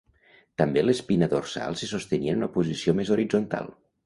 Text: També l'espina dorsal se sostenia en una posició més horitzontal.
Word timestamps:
També 0.61 0.83
l'espina 0.85 1.27
dorsal 1.33 1.77
se 1.83 1.91
sostenia 1.93 2.35
en 2.37 2.43
una 2.43 2.51
posició 2.57 2.97
més 3.03 3.13
horitzontal. 3.19 3.73